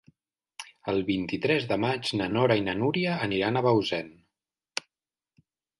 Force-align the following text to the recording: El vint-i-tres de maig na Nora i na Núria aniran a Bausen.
El 0.93 1.01
vint-i-tres 1.09 1.67
de 1.73 1.77
maig 1.85 2.13
na 2.23 2.29
Nora 2.39 2.59
i 2.63 2.67
na 2.71 2.77
Núria 2.83 3.21
aniran 3.29 3.61
a 3.63 3.67
Bausen. 3.69 4.13